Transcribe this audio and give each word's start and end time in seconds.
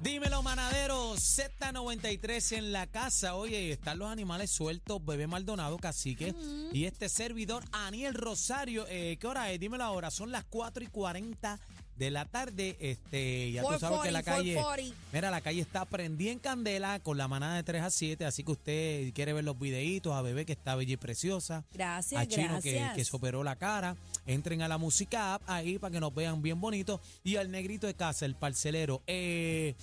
Dímelo, 0.00 0.44
manadero, 0.44 1.14
Z93 1.16 2.56
en 2.56 2.70
la 2.72 2.86
casa. 2.86 3.34
Oye, 3.34 3.72
están 3.72 3.98
los 3.98 4.08
animales 4.08 4.48
sueltos, 4.48 5.04
Bebé 5.04 5.26
Maldonado, 5.26 5.76
Cacique, 5.76 6.34
y 6.72 6.84
este 6.84 7.08
servidor, 7.08 7.64
Aniel 7.72 8.14
Rosario. 8.14 8.86
Eh, 8.88 9.16
¿Qué 9.20 9.26
hora 9.26 9.50
es? 9.50 9.58
Dímelo 9.58 9.82
ahora, 9.82 10.12
son 10.12 10.30
las 10.30 10.44
4 10.44 10.84
y 10.84 10.86
40 10.86 11.58
de 11.96 12.10
la 12.12 12.26
tarde. 12.26 12.76
Este, 12.78 13.50
ya 13.50 13.62
tú 13.62 13.76
sabes 13.80 14.00
que 14.02 14.12
la 14.12 14.22
440, 14.22 14.22
calle, 14.22 14.54
440. 14.54 14.96
mira, 15.12 15.30
la 15.32 15.40
calle 15.40 15.60
está 15.60 15.84
prendida 15.84 16.30
en 16.30 16.38
candela 16.38 17.00
con 17.00 17.18
la 17.18 17.26
manada 17.26 17.56
de 17.56 17.64
3 17.64 17.82
a 17.82 17.90
7, 17.90 18.24
así 18.24 18.44
que 18.44 18.52
usted 18.52 19.12
quiere 19.14 19.32
ver 19.32 19.42
los 19.42 19.58
videitos 19.58 20.14
a 20.14 20.22
Bebé 20.22 20.46
que 20.46 20.52
está 20.52 20.76
bella 20.76 20.92
y 20.92 20.96
preciosa. 20.96 21.64
Gracias, 21.72 22.20
a 22.20 22.26
Chino 22.26 22.60
que, 22.60 22.74
gracias. 22.74 22.94
que 22.94 23.04
se 23.04 23.16
operó 23.16 23.42
la 23.42 23.56
cara. 23.56 23.96
Entren 24.28 24.62
a 24.62 24.68
la 24.68 24.76
música 24.78 25.34
app 25.34 25.42
ahí 25.46 25.78
para 25.78 25.90
que 25.92 26.00
nos 26.00 26.14
vean 26.14 26.42
bien 26.42 26.60
bonitos. 26.60 27.00
Y 27.24 27.36
al 27.36 27.50
negrito 27.50 27.86
de 27.86 27.94
casa, 27.94 28.26
el 28.26 28.34
parcelero. 28.36 29.02
Eh, 29.06 29.74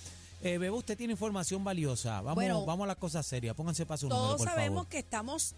eh, 0.42 0.58
Bebé, 0.58 0.70
usted 0.70 0.96
tiene 0.96 1.14
información 1.14 1.64
valiosa. 1.64 2.20
Vamos, 2.20 2.36
Bueno, 2.36 2.64
vamos 2.64 2.84
a 2.84 2.86
las 2.88 2.96
cosas 2.96 3.26
serias. 3.26 3.54
Pónganse 3.56 3.84
para 3.86 3.98
su 3.98 4.08
número, 4.08 4.24
Todos 4.24 4.36
por 4.38 4.48
sabemos 4.48 4.76
favor. 4.84 4.88
que 4.88 4.98
estamos 4.98 5.54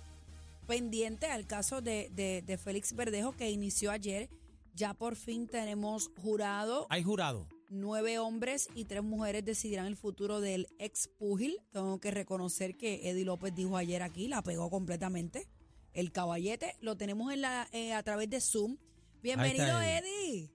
pendientes 0.67 1.31
al 1.31 1.47
caso 1.47 1.81
de, 1.81 2.11
de- 2.15 2.43
de 2.43 2.59
Félix 2.59 2.95
Verdejo 2.95 3.33
que 3.33 3.51
inició 3.51 3.91
ayer. 3.91 4.29
Ya 4.75 4.95
por 4.95 5.17
fin 5.17 5.47
tenemos 5.49 6.11
jurado. 6.23 6.87
Hay 6.89 7.03
jurado. 7.03 7.47
Nueve 7.71 8.19
hombres 8.19 8.69
y 8.75 8.85
tres 8.87 9.03
mujeres 9.03 9.45
decidirán 9.45 9.87
el 9.87 9.97
futuro 9.97 10.41
del 10.41 10.69
ex 10.79 11.09
púgil. 11.09 11.59
Tengo 11.73 11.99
que 12.01 12.11
reconocer 12.11 12.77
que 12.79 13.11
Eddie 13.11 13.27
López 13.27 13.55
dijo 13.55 13.77
ayer 13.77 14.03
aquí, 14.03 14.29
la 14.29 14.41
pegó 14.41 14.71
completamente. 14.71 15.47
El 15.95 16.13
caballete 16.13 16.77
lo 16.81 16.97
tenemos 16.97 17.33
en 17.33 17.43
la, 17.43 17.67
eh, 17.73 17.93
a 17.95 18.03
través 18.03 18.31
de 18.31 18.41
Zoom. 18.41 18.77
Bienvenido, 19.23 19.81
Eddie. 19.81 20.51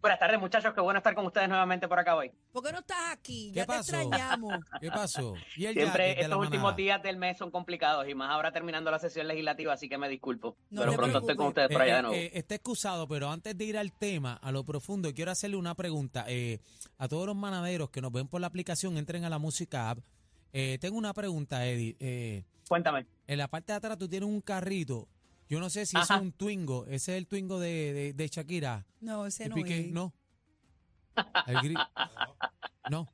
Buenas 0.00 0.20
tardes, 0.20 0.38
muchachos. 0.38 0.72
Qué 0.72 0.80
bueno 0.80 0.98
estar 0.98 1.12
con 1.16 1.26
ustedes 1.26 1.48
nuevamente 1.48 1.88
por 1.88 1.98
acá 1.98 2.14
hoy. 2.14 2.30
¿Por 2.52 2.62
qué 2.62 2.70
no 2.70 2.78
estás 2.78 3.10
aquí? 3.10 3.48
¿Qué 3.52 3.56
Ya 3.56 3.62
te 3.62 3.66
pasó? 3.66 3.96
extrañamos. 3.98 4.52
¿Qué 4.80 4.88
pasó? 4.92 5.34
Y 5.56 5.66
el 5.66 5.74
Siempre 5.74 6.20
estos 6.20 6.38
últimos 6.38 6.62
manada. 6.62 6.76
días 6.76 7.02
del 7.02 7.16
mes 7.16 7.36
son 7.36 7.50
complicados 7.50 8.08
y 8.08 8.14
más 8.14 8.30
ahora 8.30 8.52
terminando 8.52 8.92
la 8.92 9.00
sesión 9.00 9.26
legislativa, 9.26 9.72
así 9.72 9.88
que 9.88 9.98
me 9.98 10.08
disculpo. 10.08 10.56
No 10.70 10.82
pero 10.82 10.92
te 10.92 10.96
pronto 10.98 11.18
estoy 11.18 11.36
con 11.36 11.52
preocupes. 11.52 11.64
ustedes 11.64 11.68
por 11.72 11.82
allá 11.82 11.92
Eh, 11.92 11.96
de 11.96 12.02
nuevo. 12.02 12.14
eh, 12.16 12.30
está 12.34 12.54
excusado, 12.54 13.08
pero 13.08 13.28
antes 13.28 13.58
de 13.58 13.64
ir 13.64 13.76
al 13.76 13.90
tema, 13.92 14.34
a 14.34 14.52
lo 14.52 14.62
profundo, 14.64 15.12
quiero 15.12 15.32
hacerle 15.32 15.56
una 15.56 15.74
pregunta. 15.74 16.24
Eh, 16.28 16.60
a 16.98 17.08
todos 17.08 17.26
los 17.26 17.34
manaderos 17.34 17.90
que 17.90 18.00
nos 18.00 18.12
ven 18.12 18.28
por 18.28 18.40
la 18.40 18.46
aplicación, 18.46 18.96
entren 18.98 19.24
a 19.24 19.30
la 19.30 19.38
música 19.40 19.90
app. 19.90 19.98
Eh, 20.52 20.78
tengo 20.80 20.96
una 20.96 21.12
pregunta, 21.12 21.66
Eddie. 21.66 21.96
Eh, 21.98 22.44
Cuéntame. 22.68 23.04
En 23.28 23.38
la 23.38 23.46
parte 23.46 23.72
de 23.72 23.76
atrás 23.76 23.96
tú 23.98 24.08
tienes 24.08 24.28
un 24.28 24.40
carrito. 24.40 25.06
Yo 25.48 25.60
no 25.60 25.70
sé 25.70 25.86
si 25.86 25.96
Ajá. 25.96 26.16
es 26.16 26.20
un 26.22 26.32
Twingo. 26.32 26.84
Ese 26.86 27.12
es 27.12 27.18
el 27.18 27.26
Twingo 27.26 27.60
de, 27.60 27.92
de, 27.92 28.12
de 28.14 28.28
Shakira. 28.28 28.86
No, 29.00 29.26
ese 29.26 29.44
¿De 29.44 29.48
no 29.50 29.54
Piqué? 29.54 29.80
es. 29.80 29.90
No. 29.92 30.12
El 31.46 31.74
no. 32.90 33.08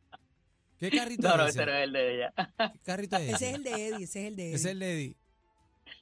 ¿Qué 0.78 0.90
carrito 0.90 1.28
No, 1.28 1.36
no, 1.36 1.46
es 1.46 1.50
ese 1.54 1.62
ese? 1.62 1.70
no 1.70 1.76
es 1.76 1.84
el 1.84 1.92
de 1.92 2.14
ella. 2.16 2.32
¿Qué 2.72 2.78
carrito 2.84 3.16
es 3.16 3.22
ese? 3.22 3.34
Ese 3.34 3.48
es 3.50 3.54
el 3.54 3.62
de 3.64 3.70
Eddie, 3.88 4.04
ese 4.04 4.20
es 4.20 4.26
el 4.26 4.36
de 4.36 4.42
Eddie. 4.46 4.54
Ese 4.54 4.66
es 4.68 4.72
el 4.72 4.78
de 4.78 4.92
Eddie. 4.92 5.16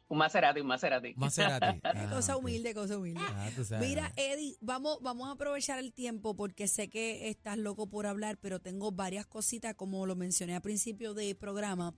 Un 0.08 0.18
Maserati, 0.18 0.60
un 0.60 0.66
Maserati. 0.66 1.14
Maserati. 1.16 1.80
Ah, 1.84 2.10
cosa 2.10 2.36
humilde, 2.36 2.74
cosa 2.74 2.98
humilde. 2.98 3.20
Ah, 3.24 3.48
tú 3.56 3.64
sabes. 3.64 3.88
Mira, 3.88 4.12
Eddie, 4.16 4.56
vamos, 4.60 4.98
vamos 5.00 5.26
a 5.28 5.32
aprovechar 5.32 5.78
el 5.78 5.94
tiempo 5.94 6.36
porque 6.36 6.68
sé 6.68 6.88
que 6.90 7.30
estás 7.30 7.56
loco 7.56 7.88
por 7.88 8.04
hablar, 8.06 8.36
pero 8.38 8.60
tengo 8.60 8.92
varias 8.92 9.26
cositas, 9.26 9.74
como 9.74 10.04
lo 10.04 10.14
mencioné 10.14 10.54
al 10.54 10.60
principio 10.60 11.14
del 11.14 11.34
programa. 11.34 11.94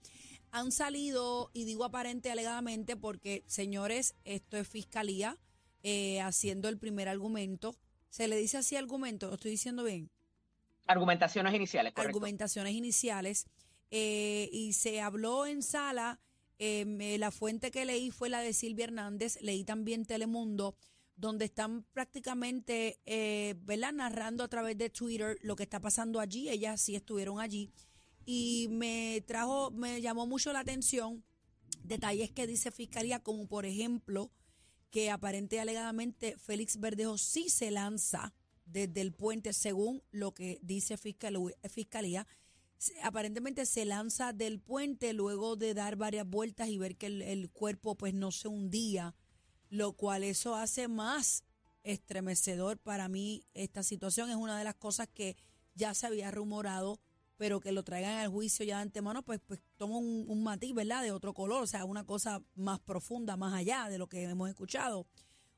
Han 0.51 0.71
salido, 0.71 1.51
y 1.53 1.65
digo 1.65 1.83
aparente 1.83 2.31
alegadamente, 2.31 2.95
porque, 2.95 3.43
señores, 3.47 4.15
esto 4.23 4.57
es 4.57 4.67
fiscalía 4.67 5.37
eh, 5.83 6.21
haciendo 6.21 6.69
el 6.69 6.77
primer 6.77 7.09
argumento. 7.09 7.75
¿Se 8.09 8.27
le 8.27 8.37
dice 8.37 8.57
así 8.57 8.75
argumento? 8.77 9.27
¿Lo 9.27 9.33
estoy 9.35 9.51
diciendo 9.51 9.83
bien? 9.83 10.09
Argumentaciones 10.87 11.53
iniciales, 11.53 11.93
correcto. 11.93 12.09
argumentaciones 12.17 12.73
iniciales 12.73 13.47
eh, 13.91 14.49
y 14.51 14.73
se 14.73 15.01
habló 15.01 15.45
en 15.45 15.61
sala. 15.63 16.19
eh, 16.57 16.85
me- 16.85 17.17
la 17.17 17.31
fuente 17.31 17.69
que 17.69 17.83
leí 17.83 18.11
fue 18.11 18.29
la 18.29 18.39
de 18.39 18.53
Silvia 18.53 18.85
Hernández, 18.85 19.37
leí 19.41 19.65
también 19.65 20.05
Telemundo, 20.05 20.77
donde 21.17 21.45
están 21.45 21.83
prácticamente 21.91 23.01
eh, 23.05 23.55
¿verdad? 23.63 23.91
narrando 23.91 24.41
a 24.43 24.47
través 24.47 24.77
de 24.77 24.89
Twitter 24.89 25.37
lo 25.41 25.57
que 25.57 25.63
está 25.63 25.81
pasando 25.81 26.21
allí. 26.21 26.47
Ellas 26.49 26.79
sí 26.79 26.95
estuvieron 26.95 27.41
allí 27.41 27.71
y 28.25 28.67
me 28.71 29.23
trajo, 29.27 29.71
me 29.71 30.01
llamó 30.01 30.25
mucho 30.27 30.51
la 30.51 30.59
atención 30.59 31.23
detalles 31.83 32.31
que 32.31 32.47
dice 32.47 32.71
Fiscalía, 32.71 33.19
como 33.19 33.47
por 33.47 33.65
ejemplo 33.65 34.31
que 34.89 35.11
aparente 35.11 35.57
y 35.57 35.59
alegadamente 35.59 36.37
Félix 36.37 36.79
Verdejo 36.79 37.17
sí 37.17 37.49
se 37.49 37.69
lanza 37.69 38.33
desde 38.65 39.01
el 39.01 39.13
puente, 39.13 39.53
según 39.53 40.01
lo 40.11 40.33
que 40.33 40.59
dice 40.63 40.97
Fiscal- 40.97 41.55
Fiscalía. 41.69 42.25
Aparentemente 43.03 43.65
se 43.65 43.85
lanza 43.85 44.33
del 44.33 44.59
puente 44.59 45.13
luego 45.13 45.55
de 45.55 45.73
dar 45.73 45.95
varias 45.95 46.27
vueltas 46.27 46.69
y 46.69 46.77
ver 46.77 46.95
que 46.95 47.07
el, 47.07 47.21
el 47.21 47.49
cuerpo 47.49 47.95
pues 47.95 48.13
no 48.13 48.31
se 48.31 48.47
hundía, 48.47 49.15
lo 49.69 49.93
cual 49.93 50.23
eso 50.23 50.55
hace 50.55 50.87
más 50.87 51.43
estremecedor 51.83 52.79
para 52.79 53.07
mí 53.07 53.45
esta 53.53 53.83
situación. 53.83 54.29
Es 54.29 54.35
una 54.35 54.57
de 54.57 54.63
las 54.63 54.75
cosas 54.75 55.07
que 55.07 55.37
ya 55.75 55.93
se 55.93 56.07
había 56.07 56.31
rumorado, 56.31 56.99
pero 57.37 57.59
que 57.59 57.71
lo 57.71 57.83
traigan 57.83 58.19
al 58.19 58.29
juicio 58.29 58.65
ya 58.65 58.77
de 58.77 58.83
antemano, 58.83 59.23
pues, 59.23 59.39
pues 59.45 59.59
toma 59.77 59.97
un, 59.97 60.43
matiz, 60.43 60.73
¿verdad? 60.73 61.03
De 61.03 61.11
otro 61.11 61.33
color, 61.33 61.63
o 61.63 61.67
sea, 61.67 61.85
una 61.85 62.05
cosa 62.05 62.41
más 62.55 62.79
profunda, 62.79 63.37
más 63.37 63.53
allá 63.53 63.89
de 63.89 63.97
lo 63.97 64.07
que 64.07 64.23
hemos 64.23 64.49
escuchado. 64.49 65.05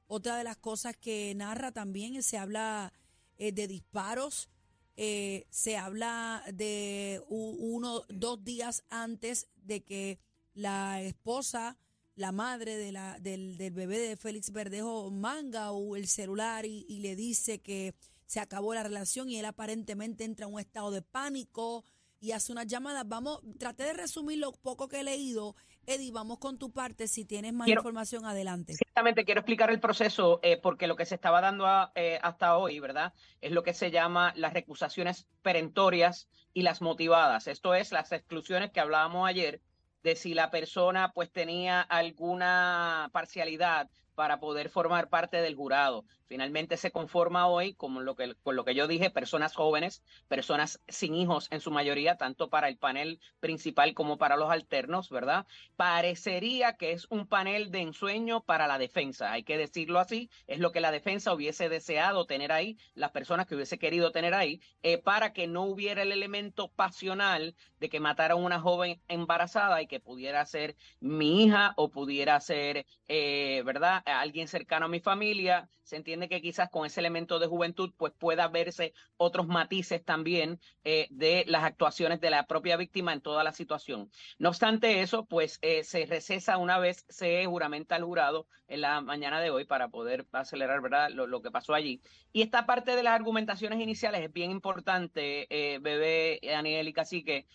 Otra 0.07 0.37
de 0.37 0.43
las 0.43 0.57
cosas 0.57 0.95
que 0.95 1.33
narra 1.35 1.71
también 1.71 2.21
se 2.23 2.37
habla 2.37 2.93
eh, 3.37 3.51
de 3.51 3.67
disparos, 3.67 4.49
eh, 4.95 5.45
se 5.49 5.77
habla 5.77 6.43
de 6.51 7.21
uno, 7.27 8.03
dos 8.09 8.43
días 8.43 8.83
antes 8.89 9.47
de 9.55 9.83
que 9.83 10.19
la 10.55 11.01
esposa, 11.01 11.77
la 12.15 12.31
madre 12.31 12.77
de 12.77 12.91
la, 12.91 13.19
del, 13.19 13.57
del 13.57 13.73
bebé 13.73 13.99
de 13.99 14.17
Félix 14.17 14.51
Verdejo 14.51 15.11
manga 15.11 15.71
o 15.71 15.95
el 15.95 16.07
celular 16.07 16.65
y 16.65 16.99
le 16.99 17.15
dice 17.15 17.59
que 17.59 17.93
se 18.27 18.39
acabó 18.39 18.73
la 18.75 18.83
relación 18.83 19.29
y 19.29 19.39
él 19.39 19.45
aparentemente 19.45 20.23
entra 20.23 20.45
en 20.45 20.53
un 20.53 20.59
estado 20.59 20.91
de 20.91 21.01
pánico 21.01 21.83
y 22.19 22.31
hace 22.33 22.51
unas 22.51 22.67
llamadas. 22.67 23.07
Vamos, 23.07 23.41
traté 23.59 23.83
de 23.83 23.93
resumir 23.93 24.37
lo 24.39 24.51
poco 24.51 24.87
que 24.87 24.99
he 24.99 25.03
leído. 25.03 25.55
Eddie, 25.85 26.11
vamos 26.11 26.39
con 26.39 26.57
tu 26.57 26.71
parte. 26.71 27.07
Si 27.07 27.23
tienes 27.25 27.53
más 27.53 27.65
Quiero- 27.65 27.79
información, 27.81 28.25
adelante. 28.25 28.73
Ciertamente 28.73 29.23
quiero 29.23 29.39
explicar 29.41 29.69
el 29.69 29.79
proceso 29.79 30.39
eh, 30.43 30.57
porque 30.61 30.87
lo 30.87 30.95
que 30.95 31.05
se 31.05 31.15
estaba 31.15 31.39
dando 31.41 31.65
a- 31.65 31.91
eh, 31.95 32.19
hasta 32.21 32.57
hoy, 32.57 32.79
¿verdad? 32.79 33.13
Es 33.39 33.51
lo 33.51 33.63
que 33.63 33.73
se 33.73 33.91
llama 33.91 34.33
las 34.35 34.53
recusaciones 34.53 35.27
perentorias 35.43 36.27
y 36.53 36.63
las 36.63 36.81
motivadas. 36.81 37.47
Esto 37.47 37.73
es 37.75 37.91
las 37.91 38.11
exclusiones 38.11 38.71
que 38.71 38.79
hablábamos 38.81 39.29
ayer 39.29 39.61
de 40.03 40.15
si 40.15 40.33
la 40.33 40.49
persona 40.51 41.11
pues 41.13 41.31
tenía 41.31 41.81
alguna 41.81 43.09
parcialidad 43.13 43.89
para 44.17 44.39
poder 44.39 44.69
formar 44.69 45.09
parte 45.09 45.43
del 45.43 45.55
jurado. 45.55 46.03
Finalmente 46.25 46.75
se 46.75 46.91
conforma 46.91 47.45
hoy 47.47 47.75
con 47.75 48.03
lo 48.03 48.15
que, 48.15 48.33
con 48.41 48.55
lo 48.55 48.65
que 48.65 48.73
yo 48.73 48.87
dije, 48.87 49.11
personas 49.11 49.53
jóvenes, 49.53 50.01
personas 50.27 50.81
sin 50.87 51.13
hijos 51.13 51.47
en 51.51 51.61
su 51.61 51.69
mayoría, 51.69 52.17
tanto 52.17 52.49
para 52.49 52.67
el 52.67 52.79
panel 52.79 53.19
principal 53.39 53.93
como 53.93 54.17
para 54.17 54.35
los 54.35 54.49
alternos, 54.49 55.11
¿verdad? 55.11 55.45
Parecería 55.75 56.77
que 56.77 56.93
es 56.93 57.05
un 57.11 57.27
panel 57.27 57.69
de 57.69 57.81
ensueño 57.81 58.41
para 58.41 58.65
la 58.65 58.79
defensa, 58.79 59.31
hay 59.31 59.43
que 59.43 59.55
decirlo 59.55 59.99
así, 59.99 60.31
es 60.47 60.57
lo 60.57 60.71
que 60.71 60.81
la 60.81 60.91
defensa 60.91 61.31
hubiese 61.31 61.69
deseado 61.69 62.25
tener 62.25 62.51
ahí, 62.51 62.75
las 62.95 63.11
personas 63.11 63.45
que 63.45 63.53
hubiese 63.53 63.77
querido 63.77 64.11
tener 64.11 64.33
ahí, 64.33 64.61
eh, 64.81 64.97
para 64.97 65.31
que 65.31 65.45
no 65.45 65.61
hubiera 65.65 66.01
el 66.01 66.11
elemento 66.11 66.69
pasional 66.69 67.55
de 67.79 67.89
que 67.89 67.99
mataron 67.99 68.41
a 68.41 68.45
una 68.45 68.59
joven 68.59 68.99
embarazada 69.07 69.79
y 69.83 69.87
que 69.87 69.99
pudiera 69.99 70.43
ser 70.47 70.75
mi 70.99 71.43
hija 71.43 71.73
o 71.77 71.91
pudiera 71.91 72.39
ser, 72.39 72.87
eh, 73.07 73.61
¿verdad? 73.63 74.01
Alguien 74.07 74.47
cercano 74.47 74.85
a 74.85 74.89
mi 74.89 74.99
familia. 74.99 75.69
Se 75.83 75.95
entiende 75.95 76.27
que 76.27 76.41
quizás 76.41 76.69
con 76.69 76.85
ese 76.85 76.99
elemento 76.99 77.39
de 77.39 77.47
juventud 77.47 77.93
pues 77.97 78.13
pueda 78.13 78.47
verse 78.47 78.93
otros 79.15 79.47
matices 79.47 80.03
también 80.03 80.59
eh, 80.83 81.07
de 81.09 81.45
las 81.47 81.63
actuaciones 81.63 82.19
de 82.19 82.29
la 82.29 82.45
propia 82.45 82.77
víctima 82.77 83.13
en 83.13 83.21
toda 83.21 83.43
la 83.43 83.53
situación. 83.53 84.11
No 84.37 84.49
obstante 84.49 85.01
eso, 85.01 85.25
pues 85.25 85.59
eh, 85.61 85.83
se 85.83 86.05
recesa 86.05 86.57
una 86.57 86.77
vez 86.77 87.05
se 87.09 87.45
juramenta 87.45 87.95
al 87.95 88.03
jurado 88.03 88.47
en 88.67 88.81
la 88.81 89.01
mañana 89.01 89.39
de 89.39 89.49
hoy 89.49 89.65
para 89.65 89.87
poder 89.89 90.25
acelerar, 90.31 90.81
¿verdad? 90.81 91.09
Lo, 91.09 91.27
lo 91.27 91.41
que 91.41 91.51
pasó 91.51 91.73
allí. 91.73 92.01
Y 92.33 92.41
esta 92.41 92.65
parte 92.65 92.95
de 92.95 93.03
las 93.03 93.13
argumentaciones 93.13 93.79
iniciales 93.79 94.21
es 94.21 94.31
bien 94.31 94.51
importante, 94.51 95.47
eh, 95.49 95.79
Bebé, 95.79 96.39
Daniel 96.43 96.87
y 96.87 96.93
Cacique, 96.93 97.47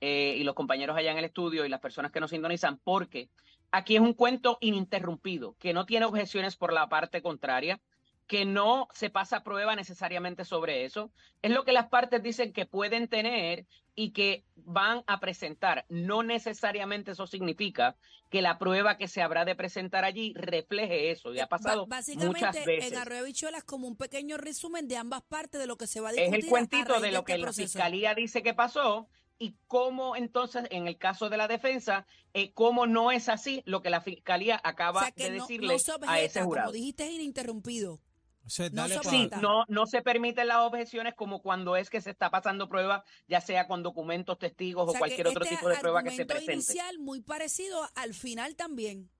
eh, 0.00 0.34
y 0.38 0.44
los 0.44 0.54
compañeros 0.54 0.96
allá 0.96 1.12
en 1.12 1.18
el 1.18 1.26
estudio 1.26 1.64
y 1.64 1.68
las 1.68 1.80
personas 1.80 2.10
que 2.10 2.20
nos 2.20 2.30
sintonizan, 2.30 2.78
porque 2.78 3.28
aquí 3.70 3.96
es 3.96 4.00
un 4.00 4.14
cuento 4.14 4.58
ininterrumpido, 4.60 5.56
que 5.58 5.72
no 5.72 5.86
tiene 5.86 6.06
objeciones 6.06 6.56
por 6.56 6.72
la 6.72 6.88
parte 6.88 7.22
contraria, 7.22 7.80
que 8.26 8.44
no 8.44 8.86
se 8.94 9.10
pasa 9.10 9.42
prueba 9.42 9.74
necesariamente 9.74 10.44
sobre 10.44 10.84
eso. 10.84 11.10
Es 11.42 11.50
lo 11.50 11.64
que 11.64 11.72
las 11.72 11.88
partes 11.88 12.22
dicen 12.22 12.52
que 12.52 12.64
pueden 12.64 13.08
tener 13.08 13.66
y 13.96 14.12
que 14.12 14.44
van 14.54 15.02
a 15.08 15.18
presentar. 15.18 15.84
No 15.88 16.22
necesariamente 16.22 17.10
eso 17.10 17.26
significa 17.26 17.96
que 18.30 18.40
la 18.40 18.56
prueba 18.56 18.96
que 18.96 19.08
se 19.08 19.20
habrá 19.20 19.44
de 19.44 19.56
presentar 19.56 20.04
allí 20.04 20.32
refleje 20.36 21.10
eso. 21.10 21.34
Y 21.34 21.40
ha 21.40 21.48
pasado 21.48 21.88
muchas 21.88 22.64
veces. 22.64 22.92
en 22.92 22.98
Arroyo 22.98 23.24
Bichuelas 23.24 23.64
como 23.64 23.88
un 23.88 23.96
pequeño 23.96 24.36
resumen 24.36 24.86
de 24.86 24.96
ambas 24.96 25.22
partes 25.22 25.60
de 25.60 25.66
lo 25.66 25.76
que 25.76 25.88
se 25.88 26.00
va 26.00 26.10
a 26.10 26.12
discutir. 26.12 26.38
Es 26.38 26.44
el 26.44 26.48
cuentito 26.48 27.00
de 27.00 27.10
lo 27.10 27.24
que 27.24 27.36
la 27.36 27.52
fiscalía 27.52 28.14
dice 28.14 28.44
que 28.44 28.54
pasó 28.54 29.08
y 29.40 29.56
cómo 29.66 30.14
entonces, 30.14 30.64
en 30.70 30.86
el 30.86 30.96
caso 30.96 31.28
de 31.28 31.36
la 31.36 31.48
defensa, 31.48 32.06
eh, 32.34 32.52
cómo 32.52 32.86
no 32.86 33.10
es 33.10 33.28
así 33.28 33.62
lo 33.64 33.82
que 33.82 33.90
la 33.90 34.00
fiscalía 34.00 34.60
acaba 34.62 35.10
de 35.16 35.30
decirle 35.32 35.76
a 36.06 36.20
ese 36.20 36.42
jurado. 36.42 36.66
Como 36.68 36.74
dijiste, 36.74 37.10
ininterrumpido 37.10 38.00
no, 38.72 38.88
sí, 38.88 39.30
no, 39.40 39.64
no 39.68 39.86
se 39.86 40.02
permiten 40.02 40.48
las 40.48 40.58
objeciones 40.58 41.14
como 41.14 41.40
cuando 41.40 41.76
es 41.76 41.90
que 41.90 42.00
se 42.00 42.10
está 42.10 42.30
pasando 42.30 42.68
prueba, 42.68 43.04
ya 43.28 43.40
sea 43.40 43.66
con 43.66 43.82
documentos, 43.82 44.38
testigos 44.38 44.88
o, 44.88 44.98
cualquier 44.98 45.28
otro 45.28 45.44
este 45.44 45.56
tipo 45.56 45.68
de 45.68 45.76
prueba 45.76 46.02
que 46.02 46.10
se 46.10 46.26
presente. 46.26 46.54
inicial 46.54 46.98
muy 46.98 47.20
parecido 47.20 47.88
al 47.94 48.14
final 48.14 48.56
también. 48.56 49.10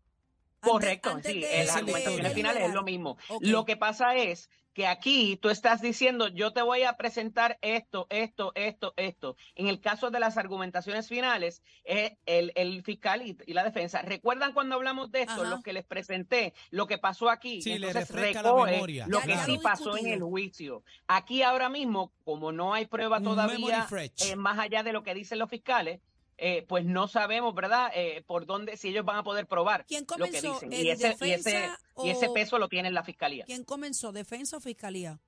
Correcto, 0.61 1.19
sí, 1.25 1.43
en 1.45 1.67
las 1.67 1.77
argumentaciones 1.77 2.35
finales 2.35 2.65
es 2.65 2.75
lo 2.75 2.83
mismo. 2.83 3.17
Lo 3.41 3.65
que 3.65 3.77
pasa 3.77 4.15
es 4.15 4.51
que 4.73 4.87
aquí 4.87 5.37
tú 5.37 5.51
estás 5.51 5.81
diciendo, 5.81 6.29
yo 6.29 6.53
te 6.53 6.63
voy 6.63 6.85
a 6.85 6.97
presentar 6.97 7.59
esto, 7.61 8.07
esto, 8.11 8.53
esto, 8.55 8.95
esto. 8.97 9.37
En 9.55 9.67
el 9.67 9.81
caso 9.81 10.11
de 10.11 10.21
las 10.21 10.37
argumentaciones 10.37 11.09
finales, 11.09 11.63
es 11.85 12.13
el, 12.27 12.53
el, 12.55 12.83
fiscal 12.83 13.23
y, 13.23 13.37
la 13.53 13.65
defensa. 13.65 14.03
¿Recuerdan 14.03 14.53
cuando 14.53 14.77
hablamos 14.77 15.11
de 15.11 15.23
esto? 15.23 15.45
Lo 15.45 15.63
que 15.63 15.73
les 15.73 15.85
presenté, 15.85 16.55
lo 16.71 16.87
que 16.87 16.99
pasó 16.99 17.31
aquí. 17.31 17.63
Sí, 17.63 17.73
Entonces 17.73 18.11
recoge 18.11 19.07
lo 19.07 19.21
que 19.21 19.37
sí 19.39 19.59
pasó 19.63 19.97
en 19.97 20.07
el 20.07 20.23
juicio. 20.23 20.83
Aquí 21.07 21.43
ahora 21.43 21.69
mismo, 21.69 22.13
como 22.25 22.53
no 22.53 22.75
hay 22.75 22.87
prueba 22.87 23.21
todavía, 23.21 23.89
eh, 24.19 24.37
más 24.37 24.59
allá 24.59 24.83
de 24.83 24.93
lo 24.93 25.03
que 25.03 25.15
dicen 25.15 25.39
los 25.39 25.51
fiscales, 25.51 26.01
eh, 26.43 26.65
pues 26.67 26.87
no 26.87 27.07
sabemos, 27.07 27.55
¿verdad? 27.55 27.93
Eh, 27.95 28.25
por 28.27 28.47
dónde, 28.47 28.79
si 28.79 28.89
ellos 28.89 29.05
van 29.05 29.19
a 29.19 29.23
poder 29.23 29.47
probar 29.47 29.85
lo 30.17 30.25
que 30.25 30.41
dicen. 30.41 30.73
Y 30.73 30.89
ese, 30.89 31.15
y, 31.21 31.33
ese, 31.33 31.69
y 32.03 32.09
ese 32.09 32.31
peso 32.31 32.59
lo 32.59 32.67
tiene 32.67 32.91
la 32.91 33.05
fiscalía. 33.05 33.45
¿Quién 33.45 33.63
comenzó, 33.63 34.11
defensa 34.11 34.57
o 34.57 34.61
fiscalía? 34.61 35.21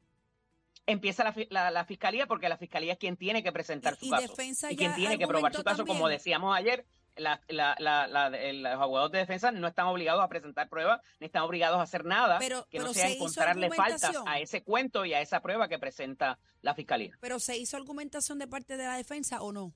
Empieza 0.87 1.23
la, 1.50 1.70
la, 1.70 1.85
fiscalía 1.85 2.26
porque 2.26 2.49
la 2.49 2.56
fiscalía 2.56 2.94
es 2.94 2.99
quien 2.99 3.19
tiene 3.19 3.43
que 3.43 3.53
presentar 3.53 3.94
su 3.97 4.09
caso. 4.09 4.35
y 4.70 4.76
quien 4.76 4.94
tiene 4.94 5.19
que 5.19 5.26
probar 5.26 5.55
su 5.55 5.62
caso, 5.62 5.85
como 5.85 6.09
decíamos 6.09 6.56
ayer. 6.56 6.87
La, 7.15 7.43
los 7.50 8.73
abogados 8.73 9.12
de 9.12 9.19
defensa 9.19 9.53
no 9.53 9.69
están 9.69 9.85
obligados 9.85 10.25
a 10.25 10.29
presentar 10.29 10.70
pruebas, 10.70 11.03
ni 11.20 11.26
están 11.26 11.43
obligados 11.43 11.79
a 11.79 11.82
hacer 11.82 12.06
nada 12.06 12.38
que 12.70 12.79
no 12.79 12.94
sea 12.94 13.11
encontrarle 13.11 13.69
faltas 13.69 14.17
a 14.25 14.41
ese 14.41 14.62
cuento 14.62 15.05
y 15.05 15.12
a 15.12 15.20
esa 15.20 15.43
prueba 15.43 15.69
que 15.69 15.79
presenta 15.79 16.38
la 16.62 16.75
fiscalía. 16.75 17.19
Pero 17.20 17.38
¿se 17.38 17.58
hizo 17.58 17.76
argumentación 17.76 18.38
de 18.38 18.49
parte 18.49 18.79
de 18.79 18.85
la 18.85 18.97
defensa 18.97 19.43
o 19.43 19.53
no? 19.53 19.75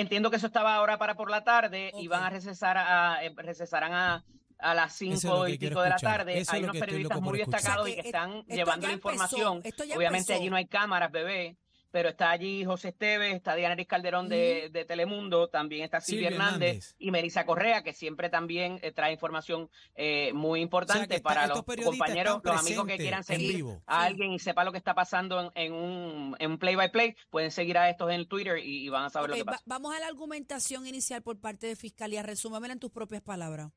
Entiendo 0.00 0.30
que 0.30 0.36
eso 0.36 0.46
estaba 0.46 0.74
ahora 0.74 0.98
para 0.98 1.14
por 1.14 1.30
la 1.30 1.44
tarde 1.44 1.92
y 1.98 2.08
van 2.08 2.24
a 2.24 2.30
recesar 2.30 2.78
a, 2.78 3.24
eh, 3.24 3.32
recesarán 3.36 3.92
a, 3.92 4.24
a 4.58 4.74
las 4.74 4.94
cinco 4.94 5.48
y 5.48 5.58
pico 5.58 5.82
de 5.82 5.90
la 5.90 5.96
tarde. 5.96 6.44
hay 6.48 6.64
unos 6.64 6.76
periodistas 6.76 7.20
muy 7.20 7.38
destacados 7.38 7.88
y 7.88 7.94
que 7.94 8.00
están 8.00 8.44
llevando 8.46 8.86
la 8.86 8.92
información. 8.92 9.62
Obviamente 9.96 10.34
allí 10.34 10.50
no 10.50 10.56
hay 10.56 10.66
cámaras, 10.66 11.10
bebé 11.10 11.56
pero 11.90 12.10
está 12.10 12.30
allí 12.30 12.64
José 12.64 12.88
Esteves, 12.88 13.34
está 13.34 13.54
Diana 13.54 13.76
Calderón 13.84 14.28
de, 14.28 14.84
Telemundo, 14.86 15.48
también 15.48 15.84
está 15.84 16.00
Silvia, 16.00 16.28
Hernández, 16.28 16.94
y 16.98 17.10
Melissa 17.10 17.46
Correa, 17.46 17.82
que 17.82 17.92
siempre 17.92 18.28
también 18.28 18.78
eh, 18.82 18.92
trae 18.92 19.12
información 19.12 19.70
eh, 19.94 20.32
muy 20.34 20.60
importante 20.60 21.20
para 21.20 21.46
los 21.46 21.62
compañeros, 21.62 22.40
los 22.42 22.60
amigos 22.60 22.86
que 22.86 22.96
quieran 22.96 23.24
seguir 23.24 23.64
a 23.86 24.04
alguien 24.04 24.32
y 24.32 24.38
sepa 24.38 24.64
lo 24.64 24.72
que 24.72 24.78
está 24.78 24.94
pasando 24.94 25.52
en, 25.54 25.72
un, 25.72 26.58
play 26.58 26.74
by 26.74 26.90
play, 26.90 27.16
pueden 27.30 27.50
seguir 27.50 27.78
a 27.78 27.88
estos 27.88 28.10
en 28.10 28.26
Twitter 28.26 28.58
y, 28.58 28.88
van 28.88 29.04
a 29.04 29.10
saber 29.10 29.30
lo 29.30 29.36
que 29.36 29.44
pasa. 29.44 29.62
vamos 29.66 29.94
a 29.94 30.00
la 30.00 30.06
argumentación 30.06 30.86
inicial 30.86 31.22
por 31.22 31.38
parte 31.38 31.66
de 31.66 31.76
Fiscalía, 31.76 32.22
resúmamela 32.22 32.72
en 32.72 32.80
tus 32.80 32.90
propias 32.90 33.22
palabras. 33.22 33.70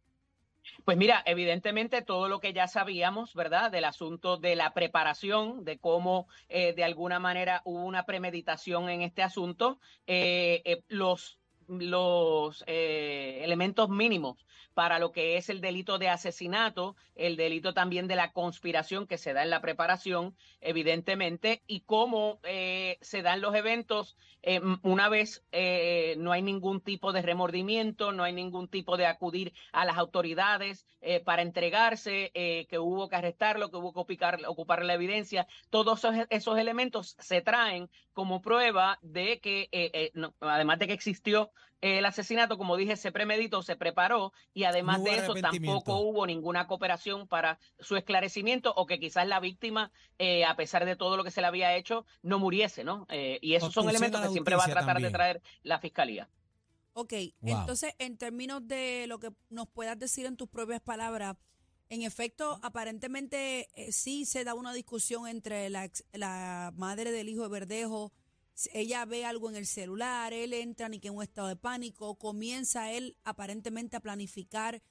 Pues 0.86 0.98
mira, 0.98 1.22
evidentemente 1.25 2.02
todo 2.02 2.28
lo 2.28 2.40
que 2.40 2.54
ya 2.54 2.68
sabíamos, 2.68 3.34
¿verdad? 3.34 3.72
Del 3.72 3.86
asunto 3.86 4.38
de 4.38 4.56
la 4.56 4.74
preparación, 4.74 5.63
de 5.63 5.78
cómo 5.78 6.28
eh, 6.50 6.74
de 6.74 6.84
alguna 6.84 7.19
manera 7.19 7.62
hubo 7.66 7.84
una 7.84 8.06
premeditación 8.06 8.90
en 8.90 9.02
este 9.02 9.24
asunto, 9.24 9.80
eh, 10.08 10.62
eh, 10.66 10.84
los 10.88 11.38
los 11.68 12.66
elementos 12.68 13.88
mínimos 13.88 14.46
para 14.73 15.00
lo 15.00 15.12
que 15.12 15.38
es 15.38 15.50
el 15.50 15.62
delito 15.62 15.97
de 15.97 16.09
asesinato, 16.09 16.95
el 17.15 17.35
delito 17.35 17.73
también 17.73 18.07
de 18.07 18.15
la 18.15 18.31
conspiración 18.31 19.07
que 19.07 19.18
se 19.18 19.33
da 19.33 19.44
en 19.44 19.50
la 19.50 19.62
preparación, 19.62 20.35
evidentemente, 20.62 21.62
y 21.68 21.81
cómo 21.81 22.39
eh, 22.44 22.97
se 23.01 23.21
dan 23.21 23.41
los 23.41 23.56
eventos 23.56 24.18
eh, 24.44 24.59
una 24.81 25.07
vez 25.07 25.44
eh, 25.51 26.15
no 26.18 26.31
hay 26.31 26.41
ningún 26.41 26.81
tipo 26.81 27.13
de 27.13 27.21
remordimiento, 27.21 28.12
no 28.12 28.23
hay 28.23 28.33
ningún 28.33 28.68
tipo 28.68 28.97
de 28.97 29.06
acudir 29.06 29.53
a 29.71 29.85
las 29.85 29.97
autoridades 29.97 30.85
para 31.25 31.41
entregarse, 31.41 32.31
que 32.69 32.77
hubo 32.77 33.09
que 33.09 33.15
arrestarlo, 33.15 33.71
que 33.71 33.77
hubo 33.77 33.91
que 33.91 34.00
ocupar, 34.45 34.85
la 34.85 34.94
evidencia. 34.94 35.47
Todos 35.71 36.06
esos, 36.29 36.57
elementos 36.59 37.15
se 37.17 37.41
traen 37.41 37.89
como 38.13 38.44
prueba 38.44 39.00
de 39.01 39.39
que, 39.39 40.12
además 40.41 40.77
de 40.77 40.85
que 40.85 40.94
existió 40.94 41.51
el 41.81 42.06
asesinato, 42.06 42.57
como 42.57 42.78
dije, 42.78 42.95
se 42.95 43.12
premeditó, 43.12 43.63
se 43.63 43.75
preparó 43.75 44.33
y 44.54 44.63
además 44.63 45.04
de 45.04 45.18
eso 45.18 45.33
tampoco 45.33 45.98
hubo 45.98 46.28
ninguna 46.28 46.68
cooperación 46.68 47.28
para 47.28 47.60
su 47.80 47.95
esclarecimiento 47.95 48.74
o 48.75 48.86
que 48.86 49.00
quizás 49.00 49.28
la 49.28 49.39
víctima, 49.39 49.92
eh, 50.19 50.45
a 50.45 50.56
pesar 50.56 50.86
de 50.86 50.95
todo 50.95 51.18
lo 51.18 51.24
que 51.24 51.31
se 51.31 51.42
le 51.42 51.48
había 51.48 51.75
hecho, 51.75 52.06
no 52.22 52.38
muriese, 52.38 52.83
¿no? 52.83 53.07
Eh, 53.10 53.39
y 53.42 53.56
esos 53.56 53.74
son 53.74 53.89
elementos 53.89 54.22
que 54.22 54.30
siempre 54.30 54.56
va 54.56 54.66
a 54.66 54.69
tratar 54.69 55.01
de 55.01 55.10
traer 55.10 55.42
la 55.63 55.80
fiscalía. 55.80 56.30
Ok, 56.94 57.13
entonces 57.42 57.95
en 58.00 58.18
términos 58.18 58.68
de 58.68 59.06
lo 59.07 59.19
que 59.19 59.30
nos 59.50 59.68
puedas 59.68 59.98
decir 59.98 60.25
en 60.25 60.38
tus 60.38 60.50
propias 60.50 60.81
palabras, 60.81 61.38
en 61.89 62.04
efecto, 62.04 62.60
aparentemente 62.62 63.69
eh, 63.75 63.92
sí 63.92 64.25
se 64.25 64.45
da 64.45 64.54
una 64.54 64.72
discusión 64.72 65.27
entre 65.27 65.69
la, 65.69 65.89
la 66.13 66.72
madre 66.75 67.12
del 67.12 67.27
hijo 67.27 67.44
de 67.44 67.50
Verdejo 67.50 68.13
ella 68.74 69.06
ve 69.06 69.25
algo 69.25 69.50
en 69.50 69.56
el 69.56 69.65
celular, 69.65 70.33
él 70.33 70.53
entra 70.53 70.89
ni 70.89 71.00
que 71.00 71.07
en 71.07 71.15
un 71.15 71.24
estado 71.24 71.48
de 71.48 71.56
pánico, 71.56 72.18
comienza 72.18 72.92
él 72.92 73.18
aparentemente 73.24 73.98
a 73.98 74.01
planificar 74.01 74.81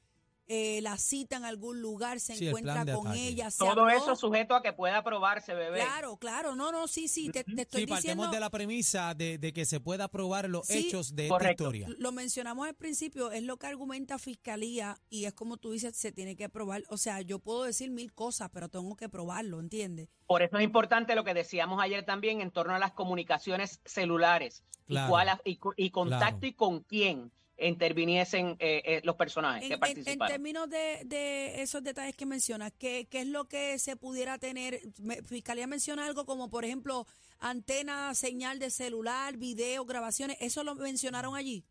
eh, 0.53 0.81
la 0.83 0.99
cita 0.99 1.37
en 1.37 1.45
algún 1.45 1.81
lugar, 1.81 2.19
se 2.19 2.33
encuentra 2.33 2.85
con 2.85 3.15
ella. 3.15 3.51
Todo 3.57 3.89
eso 3.89 4.17
sujeto 4.17 4.57
a 4.57 4.63
que 4.63 4.73
pueda 4.73 5.05
probarse, 5.05 5.55
bebé. 5.55 5.79
Claro, 5.79 6.17
claro, 6.17 6.57
no, 6.57 6.73
no, 6.73 6.89
sí, 6.89 7.07
sí, 7.07 7.31
te, 7.31 7.45
te 7.45 7.63
estoy 7.63 7.83
sí, 7.83 7.87
partemos 7.87 8.33
de 8.33 8.41
la 8.41 8.51
premisa 8.51 9.15
de, 9.15 9.39
que 9.55 9.65
se 9.65 9.79
pueda 9.79 10.09
probar 10.09 10.49
los 10.49 10.69
hechos 10.69 11.15
de 11.15 11.29
esta 11.29 11.53
historia. 11.53 11.87
Lo 11.99 12.11
mencionamos 12.11 12.67
al 12.67 12.75
principio, 12.75 13.31
es 13.31 13.45
lo 13.45 13.59
que 13.59 13.69
argumenta 13.69 14.19
Fiscalía 14.19 14.99
y 15.09 15.27
es 15.27 15.35
como 15.35 15.57
tú 15.57 15.71
dices, 15.71 15.97
se 15.97 16.11
tiene 16.11 16.35
que 16.35 16.49
probar. 16.49 16.83
O 16.89 16.97
sea, 16.97 17.21
yo 17.21 17.39
puedo 17.39 17.63
decir 17.63 17.93
mil 17.93 18.13
cosas, 18.13 18.51
pero 18.53 18.69
tengo 18.69 18.97
que 18.97 19.09
probarlo, 19.09 19.61
¿entiendes? 19.61 20.09
Por 20.27 20.43
eso 20.43 20.59
es 20.59 20.65
importante 20.65 21.15
lo 21.15 21.23
que 21.23 21.33
decíamos 21.33 21.81
ayer 21.81 22.05
también 22.05 22.41
en 22.41 22.51
torno 22.51 22.75
a 22.75 22.81
las 22.81 22.91
comunicaciones 22.91 23.81
celulares 23.85 24.65
y, 24.89 24.97
cuál, 25.07 25.29
y, 25.45 25.91
contacto 25.91 26.45
y 26.45 26.55
con 26.55 26.81
quién 26.81 27.31
interviniesen 27.61 28.57
eh, 28.59 28.83
eh, 28.85 29.01
los 29.05 29.17
personajes 29.17 29.69
que 29.69 29.79
participaron. 29.79 30.23
En, 30.23 30.29
términos 30.29 30.71
de, 30.71 31.63
esos 31.63 31.83
detalles 31.83 32.17
que 32.17 32.27
mencionas, 32.27 32.73
¿qué, 32.79 33.07
¿qué, 33.11 33.21
es 33.21 33.27
lo 33.27 33.47
que 33.47 33.79
se 33.79 33.97
pudiera 33.97 34.39
tener? 34.39 34.81
Fiscalía 35.25 35.67
menciona 35.67 36.07
algo 36.07 36.25
como, 36.25 36.51
por 36.51 36.65
ejemplo, 36.65 37.07
antena, 37.39 38.15
señal 38.15 38.59
de 38.59 38.71
celular, 38.71 39.37
video, 39.37 39.85
grabaciones. 39.85 40.37
¿Eso 40.41 40.65
lo 40.65 40.75
mencionaron 40.75 41.37
allí? 41.37 41.65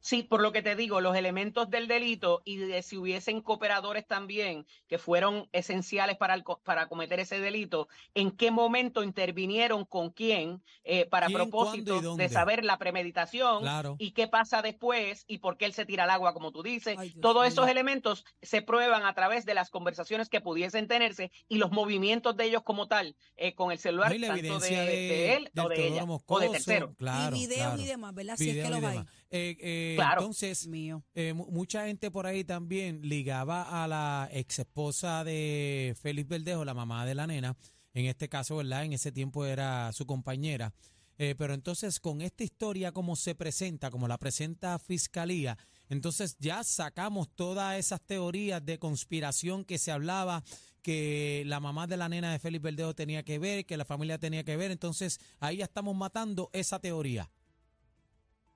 Sí, 0.00 0.22
por 0.22 0.40
lo 0.40 0.52
que 0.52 0.62
te 0.62 0.76
digo, 0.76 1.00
los 1.00 1.16
elementos 1.16 1.70
del 1.70 1.88
delito 1.88 2.42
y 2.44 2.56
de 2.56 2.82
si 2.82 2.96
hubiesen 2.96 3.42
cooperadores 3.42 4.06
también 4.06 4.66
que 4.86 4.98
fueron 4.98 5.48
esenciales 5.52 6.16
para, 6.16 6.42
para 6.62 6.88
cometer 6.88 7.20
ese 7.20 7.40
delito, 7.40 7.88
en 8.14 8.30
qué 8.30 8.50
momento 8.50 9.02
intervinieron 9.02 9.84
con 9.84 10.10
quién 10.10 10.62
eh, 10.84 11.06
para 11.06 11.28
propósito 11.28 12.16
de 12.16 12.28
saber 12.28 12.64
la 12.64 12.78
premeditación 12.78 13.64
y 13.98 14.12
qué 14.12 14.28
pasa 14.28 14.62
después 14.62 15.24
y 15.26 15.38
por 15.38 15.56
qué 15.56 15.64
él 15.66 15.72
se 15.72 15.84
tira 15.84 16.04
al 16.04 16.10
agua, 16.10 16.32
como 16.32 16.52
tú 16.52 16.62
dices. 16.62 16.96
Todos 17.20 17.46
esos 17.46 17.68
elementos 17.68 18.24
se 18.40 18.62
prueban 18.62 19.04
a 19.04 19.14
través 19.14 19.44
de 19.44 19.54
las 19.54 19.70
conversaciones 19.70 20.28
que 20.28 20.40
pudiesen 20.40 20.86
tenerse 20.86 21.32
y 21.48 21.58
los 21.58 21.72
movimientos 21.72 22.36
de 22.36 22.44
ellos 22.44 22.62
como 22.62 22.86
tal 22.86 23.16
eh, 23.36 23.54
con 23.54 23.72
el 23.72 23.78
celular, 23.78 24.10
tanto 24.10 24.58
de, 24.60 25.34
él 25.34 25.50
o 25.58 25.68
de 25.68 25.86
ella 25.88 26.04
o 26.04 26.40
de 26.40 26.48
tercero. 26.50 26.94
y 26.98 27.30
videos 27.32 27.80
y 27.80 27.86
demás, 27.86 28.14
¿verdad? 28.14 28.36
Si 28.36 28.50
es 28.50 28.64
que 28.64 28.70
los 28.70 28.82
hay. 28.82 29.04
Eh, 29.30 29.96
entonces, 29.98 30.66
Mío. 30.66 31.04
Eh, 31.14 31.34
mucha 31.34 31.86
gente 31.86 32.10
por 32.10 32.26
ahí 32.26 32.44
también 32.44 33.00
ligaba 33.02 33.84
a 33.84 33.86
la 33.86 34.28
ex 34.32 34.60
esposa 34.60 35.24
de 35.24 35.94
Félix 36.00 36.28
Verdejo, 36.28 36.64
la 36.64 36.74
mamá 36.74 37.04
de 37.04 37.14
la 37.14 37.26
nena, 37.26 37.56
en 37.92 38.06
este 38.06 38.28
caso, 38.28 38.56
¿verdad? 38.56 38.84
En 38.84 38.92
ese 38.92 39.12
tiempo 39.12 39.44
era 39.44 39.92
su 39.92 40.06
compañera. 40.06 40.72
Eh, 41.18 41.34
pero 41.36 41.52
entonces, 41.52 41.98
con 41.98 42.22
esta 42.22 42.44
historia 42.44 42.92
como 42.92 43.16
se 43.16 43.34
presenta, 43.34 43.90
como 43.90 44.06
la 44.06 44.18
presenta 44.18 44.78
Fiscalía, 44.78 45.58
entonces 45.88 46.36
ya 46.38 46.62
sacamos 46.62 47.28
todas 47.34 47.76
esas 47.76 48.00
teorías 48.00 48.64
de 48.64 48.78
conspiración 48.78 49.64
que 49.64 49.78
se 49.78 49.90
hablaba 49.90 50.44
que 50.80 51.42
la 51.46 51.58
mamá 51.58 51.86
de 51.88 51.96
la 51.96 52.08
nena 52.08 52.30
de 52.30 52.38
Félix 52.38 52.62
Verdejo 52.62 52.94
tenía 52.94 53.24
que 53.24 53.38
ver, 53.38 53.66
que 53.66 53.76
la 53.76 53.84
familia 53.84 54.18
tenía 54.18 54.44
que 54.44 54.56
ver. 54.56 54.70
Entonces, 54.70 55.18
ahí 55.40 55.58
ya 55.58 55.64
estamos 55.64 55.96
matando 55.96 56.50
esa 56.52 56.78
teoría. 56.78 57.28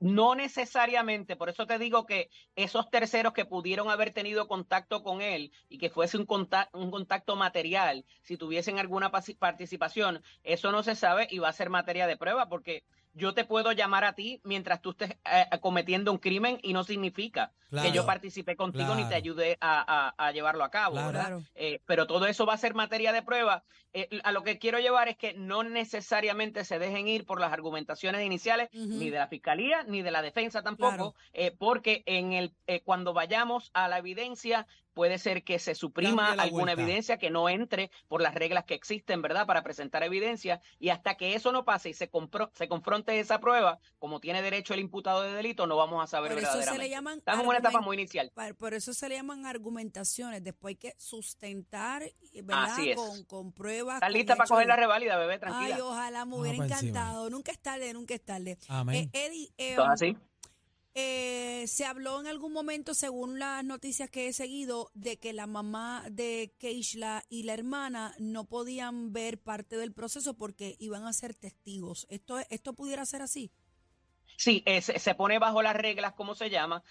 No 0.03 0.35
necesariamente, 0.35 1.37
por 1.37 1.49
eso 1.49 1.65
te 1.65 1.79
digo 1.79 2.07
que 2.07 2.29
esos 2.57 2.91
terceros 2.91 3.33
que 3.33 3.45
pudieron 3.45 3.89
haber 3.89 4.13
tenido 4.13 4.49
contacto 4.49 5.05
con 5.05 5.23
él 5.23 5.53
y 5.69 5.79
que 5.79 5.91
fuese 5.91 6.19
un 6.19 6.27
contacto, 6.27 6.77
un 6.77 6.91
contacto 6.91 7.37
material, 7.37 8.05
si 8.23 8.37
tuviesen 8.37 8.81
alguna 8.81 9.13
participación, 9.13 10.21
eso 10.43 10.73
no 10.73 10.83
se 10.83 10.97
sabe 10.97 11.29
y 11.31 11.39
va 11.39 11.51
a 11.51 11.53
ser 11.53 11.71
materia 11.71 12.09
de 12.09 12.17
prueba 12.17 12.49
porque 12.49 12.83
yo 13.15 13.35
te 13.35 13.45
puedo 13.45 13.73
llamar 13.73 14.05
a 14.05 14.15
ti 14.15 14.41
mientras 14.45 14.81
tú 14.81 14.91
estés 14.91 15.11
eh, 15.11 15.47
cometiendo 15.61 16.13
un 16.13 16.19
crimen 16.19 16.59
y 16.63 16.73
no 16.73 16.85
significa 16.85 17.53
que 17.71 17.93
yo 17.93 18.05
participé 18.05 18.55
contigo 18.55 18.95
ni 18.95 19.09
te 19.09 19.15
ayude 19.15 19.57
a, 19.61 20.31
llevarlo 20.35 20.65
a 20.65 20.71
cabo, 20.71 20.97
¿verdad? 20.97 21.41
Eh, 21.55 21.81
pero 21.87 22.07
todo 22.07 22.27
eso 22.27 22.45
va 22.45 22.55
a 22.55 22.59
ser 22.59 22.75
materia 22.75 23.13
de 23.13 23.23
prueba. 23.23 23.65
Eh, 23.95 24.09
a 24.25 24.33
lo 24.33 24.43
que 24.43 24.59
quiero 24.59 24.79
llevar 24.79 25.09
es 25.09 25.17
que 25.17 25.35
no 25.35 25.63
necesariamente 25.63 26.65
se 26.65 26.79
dejen 26.79 27.09
ir 27.09 27.25
por 27.25 27.41
las 27.41 27.53
argumentaciones 27.53 28.25
iniciales 28.25 28.69
ni 28.73 29.11
de 29.11 29.19
la 29.19 29.27
fiscalía 29.27 29.85
ni 29.85 30.03
de 30.03 30.11
la 30.11 30.23
defensa 30.23 30.63
tampoco, 30.63 31.15
porque 31.59 32.03
en 32.07 32.33
el 32.33 32.55
cuando 32.85 33.15
vayamos 33.15 33.71
a 33.75 33.89
la 33.89 33.99
evidencia 33.99 34.67
puede 34.95 35.19
ser 35.19 35.45
que 35.45 35.59
se 35.59 35.75
suprima 35.75 36.33
alguna 36.33 36.73
evidencia 36.73 37.19
que 37.19 37.31
no 37.31 37.49
entre 37.49 37.91
por 38.09 38.21
las 38.21 38.35
reglas 38.35 38.65
que 38.65 38.75
existen, 38.75 39.23
¿verdad? 39.23 39.47
Para 39.47 39.63
presentar 39.63 40.03
evidencia 40.03 40.61
y 40.79 40.91
hasta 40.91 41.17
que 41.17 41.35
eso 41.35 41.53
no 41.53 41.65
pase 41.65 41.91
y 41.91 41.95
se, 41.95 42.11
se 42.55 42.69
confronte 42.69 43.19
esa 43.19 43.41
prueba, 43.41 43.79
como 43.99 44.21
tiene 44.21 44.43
derecho 44.43 44.75
el 44.75 44.81
imputado 44.81 45.23
de 45.23 45.33
delito, 45.33 45.67
no 45.67 45.77
vamos 45.77 46.03
a 46.03 46.07
saber 46.07 46.33
por 46.33 46.43
eso 46.43 46.63
Se 46.63 46.79
le 46.79 46.89
llaman 46.89 47.19
Estamos 47.19 47.43
en 47.43 47.49
una 47.49 47.59
etapa 47.59 47.81
muy 47.81 47.97
inicial. 47.97 48.33
Por 48.59 48.75
eso 48.75 48.93
se 48.95 49.09
le 49.09 49.17
llaman 49.17 49.47
argumentaciones, 49.47 50.43
después 50.43 50.73
hay 50.73 50.77
que 50.77 50.95
sustentar, 50.99 52.03
¿verdad? 52.43 52.77
Con, 52.95 53.25
con, 53.25 53.53
pruebas. 53.53 53.97
Estás 53.97 54.13
lista 54.13 54.37
para 54.37 54.49
coger 54.49 54.67
la 54.67 54.77
reválida, 54.77 55.17
bebé, 55.17 55.39
tranquila. 55.39 55.77
Ay, 55.77 55.81
ojalá, 55.81 56.25
me 56.25 56.37
hubiera 56.37 56.65
encantado. 56.65 57.31
Nunca 57.31 57.53
es 57.53 57.59
tarde, 57.59 57.93
nunca 57.93 58.15
es 58.15 58.25
tarde. 58.25 58.59
Amén. 58.69 59.11
Eh, 59.13 59.27
Eddie, 59.27 59.53
eh, 59.59 59.77
así? 59.79 60.17
Eh, 60.95 61.65
se 61.69 61.87
habló 61.87 62.21
en 62.21 62.27
algún 62.27 62.53
momento, 62.53 62.93
según 62.93 63.39
las 63.39 63.65
noticias 63.65 64.11
que 64.11 64.29
he 64.29 64.33
seguido, 64.35 64.91
de 64.95 65.19
que 65.19 65.33
la 65.33 65.47
mamá 65.47 66.05
de 66.11 66.55
Keishla 66.59 67.25
y 67.31 67.45
la 67.45 67.55
hermana 67.55 68.15
no 68.19 68.45
podían 68.45 69.13
ver 69.13 69.41
parte 69.41 69.77
del 69.77 69.95
proceso 69.95 70.35
porque 70.35 70.77
iban 70.79 71.07
a 71.07 71.13
ser 71.15 71.35
testigos. 71.35 72.07
¿Esto, 72.11 72.39
esto 72.51 72.75
pudiera 72.75 73.07
ser 73.07 73.23
así? 73.23 73.51
Sí, 74.37 74.63
eh, 74.67 74.81
se, 74.81 75.15
pone 75.15 75.39
bajo 75.39 75.63
las 75.63 75.77
reglas, 75.77 76.15
¿cómo 76.15 76.35
se 76.35 76.51
llama? 76.51 76.83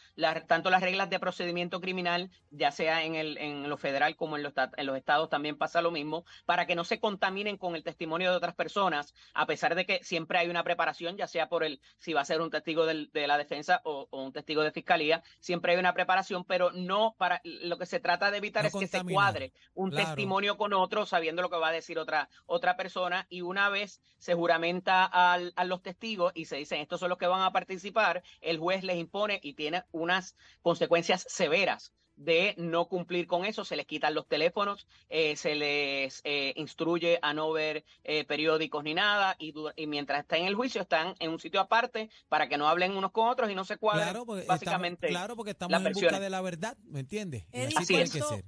tanto 0.47 0.69
las 0.69 0.81
reglas 0.81 1.09
de 1.09 1.19
procedimiento 1.19 1.81
criminal, 1.81 2.29
ya 2.49 2.71
sea 2.71 3.03
en, 3.03 3.15
el, 3.15 3.37
en 3.37 3.69
lo 3.69 3.77
federal 3.77 4.15
como 4.15 4.37
en 4.37 4.43
los, 4.43 4.53
en 4.77 4.85
los 4.85 4.97
estados 4.97 5.29
también 5.29 5.57
pasa 5.57 5.81
lo 5.81 5.91
mismo, 5.91 6.25
para 6.45 6.65
que 6.65 6.75
no 6.75 6.83
se 6.83 6.99
contaminen 6.99 7.57
con 7.57 7.75
el 7.75 7.83
testimonio 7.83 8.31
de 8.31 8.37
otras 8.37 8.55
personas, 8.55 9.13
a 9.33 9.45
pesar 9.45 9.75
de 9.75 9.85
que 9.85 10.03
siempre 10.03 10.37
hay 10.37 10.49
una 10.49 10.63
preparación, 10.63 11.17
ya 11.17 11.27
sea 11.27 11.49
por 11.49 11.63
el, 11.63 11.81
si 11.97 12.13
va 12.13 12.21
a 12.21 12.25
ser 12.25 12.41
un 12.41 12.49
testigo 12.49 12.85
de 12.85 13.27
la 13.27 13.37
defensa 13.37 13.81
o, 13.83 14.07
un 14.11 14.31
testigo 14.31 14.61
de 14.63 14.71
fiscalía, 14.71 15.23
siempre 15.39 15.73
hay 15.73 15.79
una 15.79 15.93
preparación, 15.93 16.43
pero 16.45 16.71
no 16.71 17.15
para, 17.17 17.41
lo 17.43 17.77
que 17.77 17.85
se 17.85 17.99
trata 17.99 18.31
de 18.31 18.37
evitar 18.37 18.65
es 18.65 18.73
que 18.73 18.87
se 18.87 19.03
cuadre 19.03 19.53
un 19.73 19.91
testimonio 19.91 20.57
con 20.57 20.73
otro, 20.73 21.05
sabiendo 21.05 21.41
lo 21.41 21.49
que 21.49 21.57
va 21.57 21.69
a 21.69 21.73
decir 21.73 21.99
otra, 21.99 22.29
otra 22.45 22.75
persona, 22.77 23.25
y 23.29 23.41
una 23.41 23.69
vez 23.69 24.01
se 24.17 24.33
juramenta 24.33 25.05
a 25.05 25.65
los 25.65 25.81
testigos 25.81 26.31
y 26.35 26.45
se 26.45 26.57
dicen, 26.57 26.81
estos 26.81 26.99
son 26.99 27.09
los 27.09 27.17
que 27.17 27.27
van 27.31 27.41
a 27.41 27.51
participar, 27.51 28.23
el 28.41 28.59
juez 28.59 28.83
les 28.83 28.97
impone 28.97 29.39
y 29.41 29.53
tiene 29.53 29.83
unas 29.91 30.35
consecuencias 30.61 31.25
severas 31.27 31.91
de 32.15 32.53
no 32.57 32.87
cumplir 32.87 33.25
con 33.25 33.45
eso, 33.45 33.65
se 33.65 33.75
les 33.75 33.85
quitan 33.85 34.13
los 34.13 34.27
teléfonos, 34.27 34.87
eh, 35.09 35.35
se 35.35 35.55
les 35.55 36.21
eh, 36.23 36.53
instruye 36.55 37.17
a 37.21 37.33
no 37.33 37.51
ver 37.51 37.83
eh, 38.03 38.25
periódicos 38.25 38.83
ni 38.83 38.93
nada, 38.93 39.35
y, 39.39 39.53
mientras 39.87 40.21
están 40.21 40.41
en 40.41 40.47
el 40.47 40.55
juicio 40.55 40.81
están 40.81 41.15
en 41.19 41.31
un 41.31 41.39
sitio 41.39 41.59
aparte 41.59 42.09
para 42.29 42.47
que 42.47 42.57
no 42.57 42.67
hablen 42.67 42.95
unos 42.95 43.11
con 43.11 43.27
otros 43.27 43.49
y 43.49 43.55
no 43.55 43.65
se 43.65 43.77
cuadren. 43.77 44.03
Claro, 44.03 44.25
porque 44.25 44.45
básicamente. 44.45 45.07
Estamos, 45.07 45.19
claro, 45.19 45.35
porque 45.35 45.51
estamos 45.51 45.85
en 45.85 45.93
busca 45.93 46.19
de 46.19 46.29
la 46.29 46.41
verdad, 46.41 46.77
¿me 46.83 46.99
entiendes? 46.99 47.45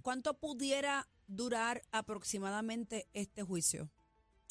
¿Cuánto 0.01 0.35
pudiera 0.35 1.07
durar 1.27 1.81
aproximadamente 1.91 3.07
este 3.13 3.43
juicio? 3.43 3.89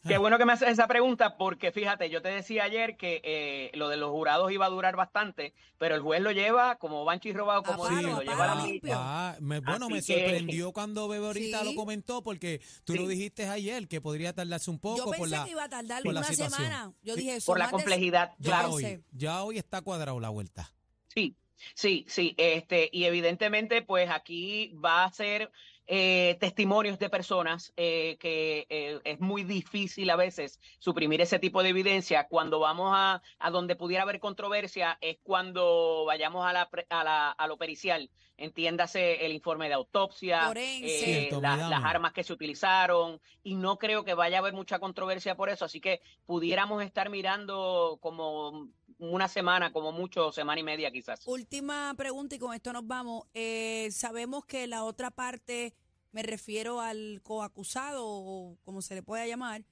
Qué 0.06 0.18
bueno 0.18 0.36
que 0.36 0.44
me 0.44 0.52
haces 0.52 0.68
esa 0.68 0.88
pregunta 0.88 1.36
porque 1.36 1.70
fíjate, 1.70 2.10
yo 2.10 2.22
te 2.22 2.28
decía 2.28 2.64
ayer 2.64 2.96
que 2.96 3.20
eh, 3.22 3.70
lo 3.74 3.88
de 3.88 3.96
los 3.96 4.10
jurados 4.10 4.50
iba 4.50 4.66
a 4.66 4.68
durar 4.68 4.96
bastante, 4.96 5.54
pero 5.78 5.94
el 5.94 6.00
juez 6.00 6.20
lo 6.20 6.32
lleva 6.32 6.76
como 6.76 7.04
bancho 7.04 7.28
y 7.28 7.32
robado, 7.32 7.62
como 7.62 7.86
sí, 7.86 8.02
lo 8.02 8.20
lleva 8.20 8.52
a 8.52 8.54
la 8.56 8.76
ah, 8.94 9.36
Bueno, 9.40 9.88
me 9.88 10.02
sorprendió 10.02 10.72
cuando 10.72 11.06
Bebe 11.06 11.26
ahorita 11.26 11.62
lo 11.62 11.74
comentó 11.74 12.22
porque 12.22 12.60
tú 12.84 12.94
lo 12.94 13.06
dijiste 13.06 13.46
ayer 13.48 13.86
que 13.86 14.00
podría 14.00 14.32
tardarse 14.32 14.70
un 14.70 14.80
poco. 14.80 14.98
Yo 14.98 15.04
pensé 15.04 15.18
por 15.18 15.28
la, 15.28 15.44
que 15.44 15.50
iba 15.50 15.64
a 15.64 15.68
tardar 15.68 16.02
una 16.04 16.24
semana. 16.24 16.92
Yo 17.02 17.14
dije 17.14 17.38
Por 17.46 17.58
la 17.58 17.70
complejidad, 17.70 18.32
ya 18.38 18.68
Hoy, 18.68 19.02
ya 19.12 19.42
hoy 19.42 19.58
está 19.58 19.82
cuadrado 19.82 20.18
la 20.18 20.30
vuelta. 20.30 20.72
Sí, 21.08 21.36
sí, 21.74 22.04
sí. 22.08 22.34
Este, 22.38 22.88
y 22.92 23.04
evidentemente, 23.04 23.82
pues 23.82 24.10
aquí 24.10 24.72
va 24.84 25.04
a 25.04 25.12
ser 25.12 25.50
eh, 25.86 26.36
testimonios 26.40 26.98
de 26.98 27.10
personas 27.10 27.72
eh, 27.76 28.16
que 28.20 28.66
eh, 28.68 29.00
es 29.04 29.20
muy 29.20 29.42
difícil 29.42 30.08
a 30.10 30.16
veces 30.16 30.60
suprimir 30.78 31.20
ese 31.20 31.38
tipo 31.38 31.62
de 31.62 31.70
evidencia. 31.70 32.28
Cuando 32.28 32.60
vamos 32.60 32.92
a, 32.94 33.22
a 33.38 33.50
donde 33.50 33.76
pudiera 33.76 34.04
haber 34.04 34.20
controversia 34.20 34.98
es 35.00 35.18
cuando 35.22 36.04
vayamos 36.06 36.46
a, 36.46 36.52
la, 36.52 36.68
a, 36.90 37.04
la, 37.04 37.30
a 37.30 37.46
lo 37.46 37.56
pericial, 37.56 38.10
entiéndase 38.36 39.26
el 39.26 39.32
informe 39.32 39.68
de 39.68 39.74
autopsia, 39.74 40.52
las 40.52 41.84
armas 41.84 42.12
que 42.12 42.24
se 42.24 42.32
utilizaron, 42.32 43.20
y 43.42 43.54
no 43.54 43.76
creo 43.76 44.04
que 44.04 44.14
vaya 44.14 44.38
a 44.38 44.40
haber 44.40 44.52
mucha 44.52 44.78
controversia 44.78 45.36
por 45.36 45.48
eso, 45.48 45.64
así 45.64 45.80
que 45.80 46.00
pudiéramos 46.26 46.82
estar 46.82 47.10
mirando 47.10 47.98
como 48.00 48.68
una 48.98 49.28
semana, 49.28 49.72
como 49.72 49.92
mucho, 49.92 50.32
semana 50.32 50.60
y 50.60 50.64
media 50.64 50.90
quizás. 50.90 51.26
Última 51.26 51.94
pregunta 51.96 52.34
y 52.34 52.38
con 52.38 52.54
esto 52.54 52.72
nos 52.72 52.86
vamos. 52.86 53.24
Eh, 53.34 53.88
sabemos 53.92 54.44
que 54.44 54.66
la 54.66 54.84
otra 54.84 55.10
parte, 55.10 55.74
me 56.12 56.22
refiero 56.22 56.80
al 56.80 57.20
coacusado 57.22 58.04
o 58.04 58.58
como 58.64 58.82
se 58.82 58.94
le 58.94 59.02
pueda 59.02 59.26
llamar. 59.26 59.64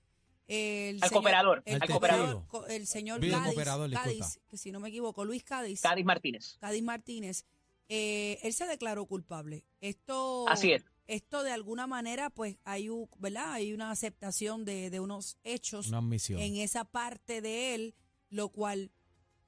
El 0.47 0.99
al 1.03 1.11
cooperador, 1.11 1.63
el, 1.65 1.81
al 1.81 1.89
cooperador. 1.89 2.45
El 2.69 2.87
señor 2.89 3.21
Cádiz, 3.21 4.41
que 4.49 4.57
si 4.57 4.73
no 4.73 4.81
me 4.81 4.89
equivoco, 4.89 5.25
Luis 5.25 5.45
Cádiz. 5.45 5.81
Cádiz 5.81 6.05
Martínez. 6.05 6.57
Cádiz 6.61 6.83
Martínez. 6.83 7.45
Eh, 7.89 8.39
él 8.43 8.53
se 8.53 8.67
declaró 8.67 9.07
culpable. 9.07 9.65
Esto, 9.81 10.49
Así 10.49 10.73
es. 10.73 10.85
Esto 11.07 11.43
de 11.43 11.51
alguna 11.51 11.89
manera, 11.89 12.31
pues 12.31 12.57
hay, 12.65 12.89
¿verdad? 13.19 13.55
hay 13.55 13.73
una 13.73 13.91
aceptación 13.91 14.65
de, 14.65 14.91
de 14.91 15.01
unos 15.01 15.39
hechos 15.43 15.91
en 15.93 16.57
esa 16.57 16.85
parte 16.85 17.41
de 17.41 17.75
él, 17.75 17.95
lo 18.29 18.51
cual 18.51 18.93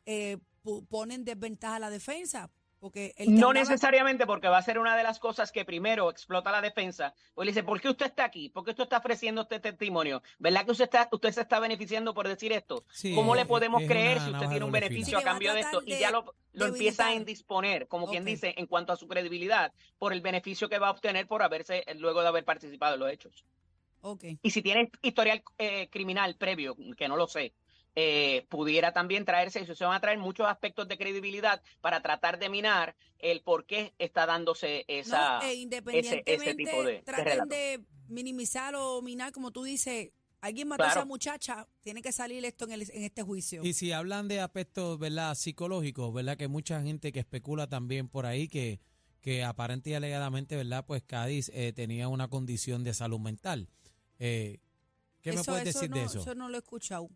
eh, 0.06 0.38
pone 0.88 1.14
en 1.14 1.24
desventaja 1.24 1.76
a 1.76 1.80
la 1.80 1.90
defensa. 1.90 2.50
Porque 2.82 3.14
no 3.28 3.52
necesariamente 3.52 4.26
porque 4.26 4.48
va 4.48 4.58
a 4.58 4.62
ser 4.62 4.76
una 4.76 4.96
de 4.96 5.04
las 5.04 5.20
cosas 5.20 5.52
que 5.52 5.64
primero 5.64 6.10
explota 6.10 6.50
la 6.50 6.60
defensa. 6.60 7.14
Pues 7.32 7.46
le 7.46 7.52
dice, 7.52 7.62
¿por 7.62 7.80
qué 7.80 7.88
usted 7.88 8.06
está 8.06 8.24
aquí? 8.24 8.48
¿Por 8.48 8.64
qué 8.64 8.70
usted 8.72 8.82
está 8.82 8.98
ofreciendo 8.98 9.42
este 9.42 9.60
testimonio? 9.60 10.20
¿Verdad 10.40 10.64
que 10.64 10.72
usted 10.72 10.86
está, 10.86 11.08
usted 11.12 11.30
se 11.30 11.42
está 11.42 11.60
beneficiando 11.60 12.12
por 12.12 12.26
decir 12.26 12.50
esto? 12.50 12.84
¿Cómo 13.14 13.36
le 13.36 13.46
podemos 13.46 13.84
creer 13.84 14.20
si 14.20 14.30
usted 14.32 14.48
tiene 14.48 14.64
un 14.64 14.72
beneficio 14.72 15.16
a 15.16 15.22
cambio 15.22 15.54
de 15.54 15.60
esto? 15.60 15.80
y 15.86 15.96
ya 15.96 16.10
lo, 16.10 16.34
lo 16.54 16.66
empieza 16.66 17.06
a 17.06 17.14
indisponer, 17.14 17.86
como 17.86 18.08
quien 18.08 18.24
dice, 18.24 18.52
en 18.56 18.66
cuanto 18.66 18.92
a 18.92 18.96
su 18.96 19.06
credibilidad, 19.06 19.72
por 20.00 20.12
el 20.12 20.20
beneficio 20.20 20.68
que 20.68 20.80
va 20.80 20.88
a 20.88 20.90
obtener 20.90 21.28
por 21.28 21.44
haberse, 21.44 21.84
luego 21.98 22.22
de 22.22 22.26
haber 22.26 22.44
participado 22.44 22.94
en 22.94 23.00
los 23.00 23.12
hechos. 23.12 23.44
Okay. 24.00 24.40
Y 24.42 24.50
si 24.50 24.60
tiene 24.60 24.90
historial 25.02 25.44
eh, 25.56 25.88
criminal 25.88 26.34
previo, 26.34 26.76
que 26.96 27.06
no 27.06 27.16
lo 27.16 27.28
sé, 27.28 27.54
eh, 27.94 28.46
pudiera 28.48 28.92
también 28.92 29.24
traerse, 29.24 29.60
y 29.60 29.66
se 29.66 29.84
van 29.84 29.94
a 29.94 30.00
traer 30.00 30.18
muchos 30.18 30.46
aspectos 30.46 30.88
de 30.88 30.96
credibilidad 30.96 31.62
para 31.80 32.00
tratar 32.00 32.38
de 32.38 32.48
minar 32.48 32.96
el 33.18 33.42
por 33.42 33.66
qué 33.66 33.92
está 33.98 34.26
dándose 34.26 34.84
esa, 34.88 35.40
e 35.42 35.68
ese, 36.24 36.54
tipo 36.54 36.82
de, 36.82 37.02
traten 37.02 37.48
de, 37.48 37.80
minimizar 38.08 38.74
o 38.74 39.02
minar, 39.02 39.32
como 39.32 39.50
tú 39.50 39.62
dices, 39.62 40.10
alguien 40.40 40.68
mató 40.68 40.84
a 40.84 40.88
esa 40.88 41.04
muchacha, 41.04 41.68
tiene 41.82 42.02
que 42.02 42.12
salir 42.12 42.44
esto 42.44 42.64
en, 42.66 42.72
en, 42.72 43.02
este 43.04 43.22
juicio. 43.22 43.62
Y 43.62 43.74
si 43.74 43.92
hablan 43.92 44.28
de 44.28 44.40
aspectos, 44.40 44.98
¿verdad?, 44.98 45.34
psicológicos, 45.34 46.12
¿verdad?, 46.12 46.36
que 46.36 46.48
mucha 46.48 46.82
gente 46.82 47.12
que 47.12 47.20
especula 47.20 47.66
también 47.68 48.08
por 48.08 48.26
ahí 48.26 48.48
que, 48.48 48.80
que 49.20 49.44
aparente 49.44 49.90
y 49.90 49.94
alegadamente, 49.94 50.56
¿verdad?, 50.56 50.84
pues 50.86 51.02
Cádiz 51.02 51.50
eh, 51.54 51.72
tenía 51.72 52.08
una 52.08 52.28
condición 52.28 52.84
de 52.84 52.94
salud 52.94 53.20
mental. 53.20 53.68
Eh, 54.18 54.60
¿Qué 55.20 55.32
me 55.32 55.44
puedes 55.44 55.64
decir 55.64 55.90
de 55.90 56.04
eso? 56.04 56.20
Eso 56.20 56.34
no 56.34 56.48
lo 56.48 56.56
he 56.56 56.60
escuchado. 56.60 57.08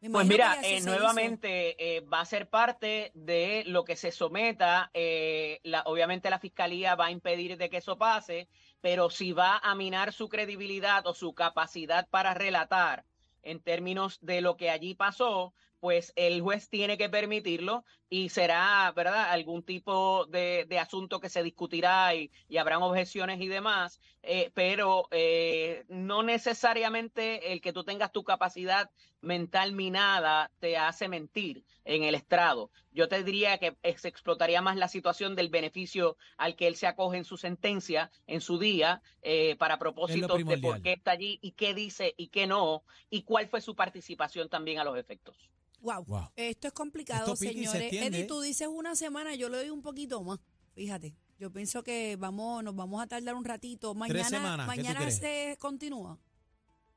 Pues 0.00 0.26
mira, 0.26 0.58
eh, 0.62 0.82
nuevamente 0.82 1.96
eh, 1.96 2.00
va 2.00 2.20
a 2.20 2.26
ser 2.26 2.48
parte 2.48 3.10
de 3.14 3.64
lo 3.66 3.84
que 3.84 3.96
se 3.96 4.12
someta. 4.12 4.90
Eh, 4.92 5.60
la, 5.62 5.82
obviamente 5.86 6.28
la 6.28 6.38
fiscalía 6.38 6.94
va 6.94 7.06
a 7.06 7.10
impedir 7.10 7.56
de 7.56 7.70
que 7.70 7.78
eso 7.78 7.96
pase, 7.96 8.48
pero 8.82 9.08
si 9.08 9.32
va 9.32 9.58
a 9.58 9.74
minar 9.74 10.12
su 10.12 10.28
credibilidad 10.28 11.06
o 11.06 11.14
su 11.14 11.32
capacidad 11.32 12.06
para 12.10 12.34
relatar 12.34 13.04
en 13.42 13.60
términos 13.60 14.18
de 14.20 14.42
lo 14.42 14.56
que 14.56 14.70
allí 14.70 14.94
pasó, 14.94 15.54
pues 15.80 16.12
el 16.16 16.40
juez 16.40 16.68
tiene 16.68 16.96
que 16.96 17.10
permitirlo 17.10 17.84
y 18.16 18.28
será, 18.28 18.92
¿verdad?, 18.94 19.32
algún 19.32 19.64
tipo 19.64 20.26
de, 20.26 20.66
de 20.68 20.78
asunto 20.78 21.18
que 21.18 21.28
se 21.28 21.42
discutirá 21.42 22.14
y, 22.14 22.30
y 22.48 22.58
habrán 22.58 22.80
objeciones 22.80 23.40
y 23.40 23.48
demás, 23.48 24.00
eh, 24.22 24.52
pero 24.54 25.08
eh, 25.10 25.84
no 25.88 26.22
necesariamente 26.22 27.52
el 27.52 27.60
que 27.60 27.72
tú 27.72 27.82
tengas 27.82 28.12
tu 28.12 28.22
capacidad 28.22 28.88
mental 29.20 29.72
minada 29.72 30.52
te 30.60 30.76
hace 30.76 31.08
mentir 31.08 31.64
en 31.84 32.04
el 32.04 32.14
estrado. 32.14 32.70
Yo 32.92 33.08
te 33.08 33.24
diría 33.24 33.58
que 33.58 33.76
se 33.96 34.06
explotaría 34.06 34.62
más 34.62 34.76
la 34.76 34.86
situación 34.86 35.34
del 35.34 35.48
beneficio 35.48 36.16
al 36.36 36.54
que 36.54 36.68
él 36.68 36.76
se 36.76 36.86
acoge 36.86 37.16
en 37.16 37.24
su 37.24 37.36
sentencia, 37.36 38.12
en 38.28 38.40
su 38.40 38.60
día, 38.60 39.02
eh, 39.22 39.56
para 39.56 39.80
propósito 39.80 40.38
de 40.38 40.58
por 40.58 40.82
qué 40.82 40.92
está 40.92 41.10
allí 41.10 41.40
y 41.42 41.50
qué 41.50 41.74
dice 41.74 42.14
y 42.16 42.28
qué 42.28 42.46
no, 42.46 42.84
y 43.10 43.22
cuál 43.22 43.48
fue 43.48 43.60
su 43.60 43.74
participación 43.74 44.48
también 44.48 44.78
a 44.78 44.84
los 44.84 44.96
efectos. 44.96 45.36
Wow. 45.84 46.30
Esto 46.34 46.68
es 46.68 46.72
complicado, 46.72 47.36
señores. 47.36 47.92
Eddie, 47.92 48.24
tú 48.24 48.40
dices 48.40 48.68
una 48.68 48.96
semana, 48.96 49.34
yo 49.34 49.48
le 49.48 49.58
doy 49.58 49.70
un 49.70 49.82
poquito 49.82 50.22
más. 50.22 50.38
Fíjate. 50.74 51.14
Yo 51.38 51.52
pienso 51.52 51.82
que 51.82 52.16
vamos, 52.16 52.62
nos 52.62 52.76
vamos 52.76 53.02
a 53.02 53.06
tardar 53.06 53.34
un 53.34 53.44
ratito. 53.44 53.94
Mañana, 53.94 54.64
mañana 54.66 55.10
se 55.10 55.56
continúa. 55.58 56.18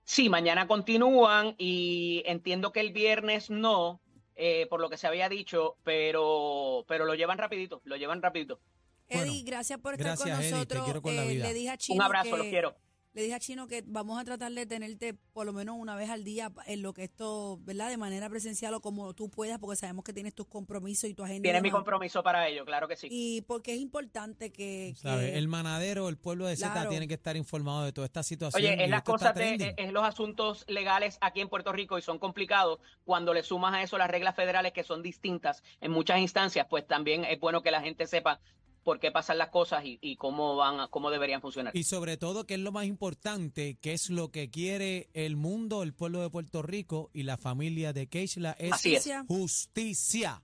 Sí, 0.04 0.30
mañana 0.30 0.68
continúan 0.68 1.56
y 1.58 2.24
entiendo 2.26 2.72
que 2.72 2.80
el 2.80 2.94
viernes 2.94 3.50
no, 3.50 4.00
eh, 4.36 4.68
por 4.70 4.80
lo 4.80 4.90
que 4.90 4.98
se 4.98 5.08
había 5.08 5.28
dicho, 5.28 5.76
pero, 5.84 6.86
pero 6.88 7.06
lo 7.06 7.16
llevan 7.16 7.38
rapidito, 7.38 7.82
lo 7.84 7.98
llevan 7.98 8.22
rapidito. 8.22 8.62
Eddie, 9.10 9.44
gracias 9.44 9.80
por 9.80 9.96
estar 9.96 10.18
con 10.18 10.30
nosotros. 10.30 11.02
Eh, 11.06 11.36
le 11.36 11.54
dije 11.54 11.72
a 11.72 11.78
Un 11.90 12.02
abrazo, 12.02 12.38
lo 12.38 12.44
quiero 12.44 12.76
le 13.18 13.24
dije 13.24 13.34
a 13.34 13.40
Chino 13.40 13.68
que 13.68 13.84
vamos 13.84 14.22
a 14.22 14.24
tratar 14.24 14.52
de 14.52 14.68
tenerte 14.68 15.16
por 15.34 15.48
lo 15.48 15.52
menos 15.52 15.76
una 15.80 15.96
vez 15.96 16.12
al 16.12 16.24
día 16.24 16.52
en 16.68 16.84
lo 16.84 16.94
que 16.94 17.06
esto, 17.06 17.58
¿verdad? 17.64 17.90
De 17.90 17.98
manera 17.98 18.30
presencial 18.30 18.76
o 18.76 18.80
como 18.80 19.16
tú 19.16 19.28
puedas, 19.32 19.58
porque 19.58 19.76
sabemos 19.76 20.06
que 20.06 20.14
tienes 20.14 20.36
tus 20.36 20.46
compromisos 20.46 21.10
y 21.10 21.16
tu 21.16 21.24
agenda. 21.24 21.42
Tienes 21.42 21.64
mi 21.64 21.72
compromiso 21.72 22.22
para 22.22 22.48
ello, 22.48 22.64
claro 22.64 22.88
que 22.88 22.96
sí. 22.96 23.08
Y 23.10 23.42
porque 23.42 23.74
es 23.74 23.80
importante 23.80 24.52
que... 24.52 24.94
El 25.04 25.48
manadero, 25.48 26.10
el 26.10 26.18
pueblo 26.18 26.46
de 26.46 26.58
Z 26.58 26.90
tiene 26.90 27.08
que 27.08 27.16
estar 27.16 27.36
informado 27.36 27.86
de 27.86 27.92
toda 27.92 28.06
esta 28.06 28.22
situación. 28.22 28.64
Oye, 28.64 28.84
es 28.84 28.88
las 28.88 29.02
cosas 29.02 29.34
de, 29.34 29.74
es 29.76 29.92
los 29.92 30.04
asuntos 30.04 30.64
legales 30.68 31.18
aquí 31.20 31.42
en 31.42 31.50
Puerto 31.50 31.74
Rico 31.74 31.98
y 31.98 32.04
son 32.04 32.20
complicados. 32.20 32.80
Cuando 33.04 33.34
le 33.34 33.42
sumas 33.42 33.74
a 33.74 33.82
eso 33.82 33.98
las 33.98 34.12
reglas 34.12 34.36
federales 34.36 34.74
que 34.74 34.84
son 34.84 35.02
distintas 35.02 35.64
en 35.82 35.90
muchas 35.90 36.20
instancias, 36.20 36.68
pues 36.70 36.86
también 36.86 37.26
es 37.26 37.40
bueno 37.40 37.64
que 37.64 37.72
la 37.72 37.82
gente 37.82 38.06
sepa 38.06 38.40
por 38.88 39.00
qué 39.02 39.12
pasan 39.12 39.38
las 39.38 39.50
cosas 39.50 39.84
y, 39.84 40.16
cómo 40.16 40.56
van, 40.56 40.88
cómo 40.88 41.12
deberían 41.12 41.42
funcionar. 41.42 41.76
Y 41.76 41.84
sobre 41.84 42.16
todo, 42.16 42.46
qué 42.46 42.54
es 42.54 42.62
lo 42.62 42.72
más 42.72 42.86
importante, 42.86 43.78
qué 43.82 43.92
es 43.92 44.10
lo 44.10 44.32
que 44.32 44.50
quiere 44.50 45.10
el 45.12 45.36
mundo, 45.36 45.84
el 45.84 45.94
pueblo 45.94 46.22
de 46.22 46.30
Puerto 46.30 46.62
Rico 46.62 47.10
y 47.12 47.24
la 47.24 47.36
familia 47.36 47.92
de 47.92 48.08
Keishla 48.08 48.56
es, 48.58 48.72
justicia. 49.28 50.42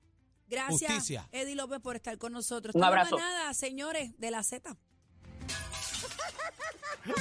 Gracias, 0.49 0.91
justicia. 0.91 1.29
Eddie 1.31 1.55
López, 1.55 1.79
por 1.79 1.95
estar 1.95 2.17
con 2.17 2.33
nosotros. 2.33 2.75
Un 2.75 2.83
abrazo. 2.83 3.17
nada, 3.17 3.53
señores, 3.53 4.19
de 4.19 4.29
la 4.29 4.43
Z. 4.43 4.71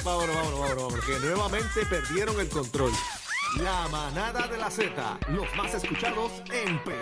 vámonos, 0.03 0.35
vámonos, 0.35 0.59
vámonos, 0.59 0.75
vámonos, 0.75 1.05
que 1.05 1.19
nuevamente 1.19 1.85
perdieron 1.89 2.37
el 2.41 2.49
control. 2.49 2.91
La 3.61 3.87
manada 3.87 4.45
de 4.49 4.57
la 4.57 4.69
Z, 4.69 5.19
los 5.29 5.45
más 5.55 5.73
escuchados 5.73 6.33
en 6.51 6.83
P. 6.83 6.93